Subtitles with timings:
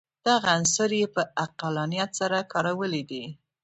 [0.27, 3.23] دغه عنصر یې په عقلانیت سره کارولی دی.